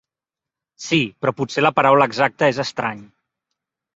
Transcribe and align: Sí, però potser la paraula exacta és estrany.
Sí, 0.85 0.97
però 1.25 1.33
potser 1.41 1.63
la 1.65 1.71
paraula 1.81 2.09
exacta 2.11 2.51
és 2.53 2.61
estrany. 2.65 3.07